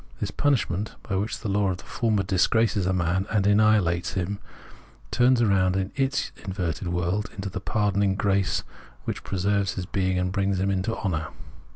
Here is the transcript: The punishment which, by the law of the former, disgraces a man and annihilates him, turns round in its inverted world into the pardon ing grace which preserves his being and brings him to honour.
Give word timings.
The 0.19 0.33
punishment 0.33 0.95
which, 1.11 1.39
by 1.43 1.43
the 1.43 1.47
law 1.55 1.67
of 1.69 1.77
the 1.77 1.83
former, 1.83 2.23
disgraces 2.23 2.87
a 2.87 2.91
man 2.91 3.27
and 3.29 3.45
annihilates 3.45 4.13
him, 4.13 4.39
turns 5.11 5.43
round 5.43 5.75
in 5.75 5.91
its 5.95 6.31
inverted 6.43 6.87
world 6.87 7.29
into 7.35 7.51
the 7.51 7.61
pardon 7.61 8.01
ing 8.01 8.15
grace 8.15 8.63
which 9.03 9.23
preserves 9.23 9.75
his 9.75 9.85
being 9.85 10.17
and 10.17 10.31
brings 10.31 10.59
him 10.59 10.81
to 10.81 10.97
honour. 10.97 11.27